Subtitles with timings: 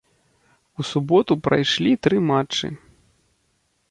[0.83, 2.67] У суботу прайшлі тры матчы.